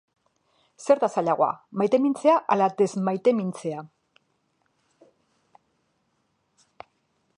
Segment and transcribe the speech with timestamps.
[0.85, 1.49] Zer da zailagoa,
[1.81, 3.85] maitemintzea, ala desmaitemintzea?